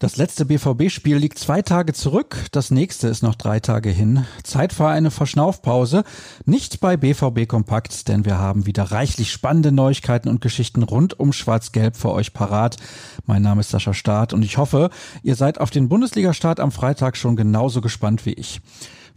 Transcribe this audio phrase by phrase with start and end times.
[0.00, 4.24] Das letzte BVB-Spiel liegt zwei Tage zurück, das nächste ist noch drei Tage hin.
[4.44, 6.04] Zeit für eine Verschnaufpause.
[6.46, 11.34] Nicht bei BVB Kompakt, denn wir haben wieder reichlich spannende Neuigkeiten und Geschichten rund um
[11.34, 12.78] Schwarz-Gelb für euch parat.
[13.26, 14.88] Mein Name ist Sascha Staat und ich hoffe,
[15.22, 18.62] ihr seid auf den Bundesliga-Start am Freitag schon genauso gespannt wie ich.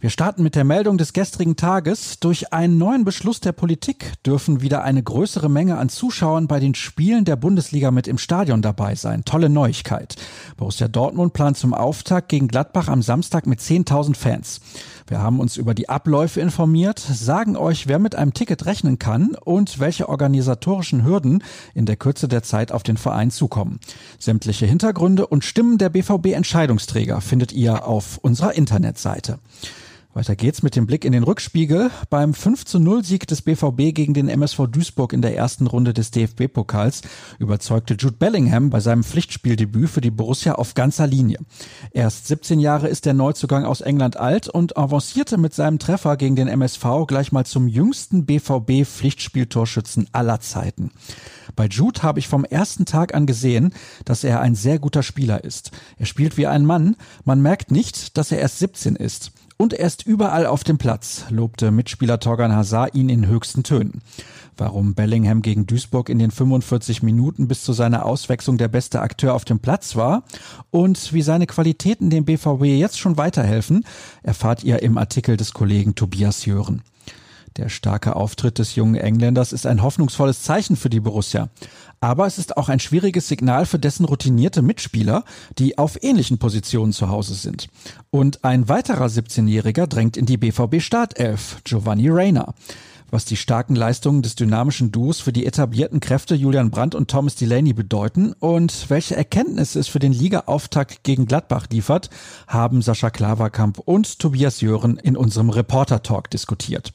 [0.00, 2.20] Wir starten mit der Meldung des gestrigen Tages.
[2.20, 6.74] Durch einen neuen Beschluss der Politik dürfen wieder eine größere Menge an Zuschauern bei den
[6.74, 9.24] Spielen der Bundesliga mit im Stadion dabei sein.
[9.24, 10.16] Tolle Neuigkeit.
[10.56, 14.60] Borussia Dortmund plant zum Auftakt gegen Gladbach am Samstag mit 10.000 Fans.
[15.06, 19.36] Wir haben uns über die Abläufe informiert, sagen euch, wer mit einem Ticket rechnen kann
[19.44, 21.42] und welche organisatorischen Hürden
[21.74, 23.80] in der Kürze der Zeit auf den Verein zukommen.
[24.18, 29.38] Sämtliche Hintergründe und Stimmen der BVB Entscheidungsträger findet ihr auf unserer Internetseite.
[30.14, 31.90] Weiter geht's mit dem Blick in den Rückspiegel.
[32.08, 35.92] Beim 5 zu 0 Sieg des BVB gegen den MSV Duisburg in der ersten Runde
[35.92, 37.02] des DFB-Pokals
[37.40, 41.40] überzeugte Jude Bellingham bei seinem Pflichtspieldebüt für die Borussia auf ganzer Linie.
[41.90, 46.36] Erst 17 Jahre ist der Neuzugang aus England alt und avancierte mit seinem Treffer gegen
[46.36, 50.92] den MSV gleich mal zum jüngsten BVB-Pflichtspieltorschützen aller Zeiten.
[51.56, 55.42] Bei Jude habe ich vom ersten Tag an gesehen, dass er ein sehr guter Spieler
[55.42, 55.72] ist.
[55.98, 56.94] Er spielt wie ein Mann.
[57.24, 59.32] Man merkt nicht, dass er erst 17 ist.
[59.56, 64.02] Und er ist überall auf dem Platz, lobte Mitspieler Torgan Hazard ihn in höchsten Tönen.
[64.56, 69.34] Warum Bellingham gegen Duisburg in den 45 Minuten bis zu seiner Auswechslung der beste Akteur
[69.34, 70.22] auf dem Platz war
[70.70, 73.84] und wie seine Qualitäten dem BVB jetzt schon weiterhelfen,
[74.22, 76.82] erfahrt ihr im Artikel des Kollegen Tobias Jören.
[77.56, 81.48] Der starke Auftritt des jungen Engländers ist ein hoffnungsvolles Zeichen für die Borussia.
[82.04, 85.24] Aber es ist auch ein schwieriges Signal für dessen routinierte Mitspieler,
[85.56, 87.68] die auf ähnlichen Positionen zu Hause sind.
[88.10, 92.52] Und ein weiterer 17-Jähriger drängt in die BVB Startelf, Giovanni Reyna
[93.10, 97.36] was die starken Leistungen des dynamischen Duos für die etablierten Kräfte Julian Brandt und Thomas
[97.36, 102.10] Delaney bedeuten und welche Erkenntnisse es für den Ligaauftakt gegen Gladbach liefert,
[102.48, 106.92] haben Sascha Klaverkamp und Tobias Jören in unserem Reporter-Talk diskutiert.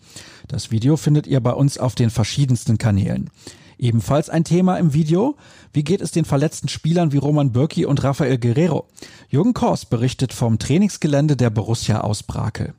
[0.50, 3.30] Das Video findet ihr bei uns auf den verschiedensten Kanälen.
[3.79, 5.38] Ebenfalls ein Thema im Video.
[5.72, 8.88] Wie geht es den verletzten Spielern wie Roman Bürki und Rafael Guerrero?
[9.29, 12.73] Jürgen Kors berichtet vom Trainingsgelände der Borussia aus Brakel.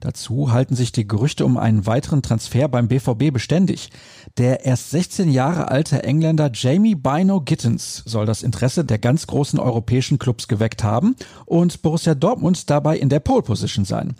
[0.00, 3.90] Dazu halten sich die Gerüchte um einen weiteren Transfer beim BVB beständig.
[4.36, 9.58] Der erst 16 Jahre alte Engländer Jamie Bino Gittens soll das Interesse der ganz großen
[9.58, 14.14] europäischen Clubs geweckt haben und Borussia Dortmund dabei in der Pole Position sein.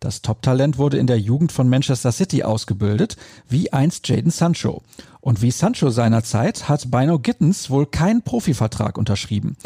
[0.00, 3.16] Das Top-Talent wurde in der Jugend von Manchester City ausgebildet,
[3.48, 4.82] wie einst Jaden Sancho.
[5.20, 9.56] Und wie Sancho seinerzeit hat Bino Gittens wohl keinen Profivertrag unterschrieben.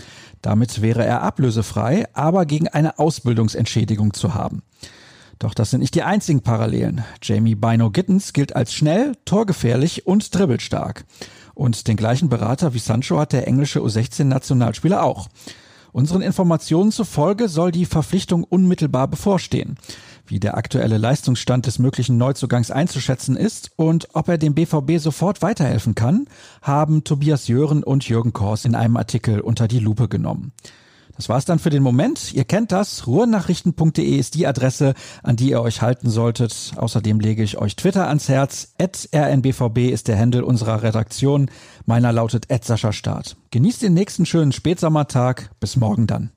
[0.43, 4.63] Damit wäre er ablösefrei, aber gegen eine Ausbildungsentschädigung zu haben.
[5.39, 7.05] Doch das sind nicht die einzigen Parallelen.
[7.23, 11.05] Jamie Bino Gittens gilt als schnell, torgefährlich und dribbelstark.
[11.55, 15.29] Und den gleichen Berater wie Sancho hat der englische U16-Nationalspieler auch.
[15.93, 19.77] Unseren Informationen zufolge soll die Verpflichtung unmittelbar bevorstehen.
[20.29, 25.41] Wie der aktuelle Leistungsstand des möglichen Neuzugangs einzuschätzen ist und ob er dem BVB sofort
[25.41, 26.27] weiterhelfen kann,
[26.61, 30.53] haben Tobias Jören und Jürgen Kors in einem Artikel unter die Lupe genommen.
[31.17, 32.33] Das war's dann für den Moment.
[32.35, 33.07] Ihr kennt das.
[33.07, 36.73] Ruhrnachrichten.de ist die Adresse, an die ihr euch halten solltet.
[36.77, 38.75] Außerdem lege ich euch Twitter ans Herz.
[38.79, 41.51] rnbvb ist der Handel unserer Redaktion.
[41.87, 43.37] Meiner lautet Sascha Start.
[43.51, 45.51] Genießt den nächsten schönen Spätsommertag.
[45.59, 46.31] Bis morgen dann.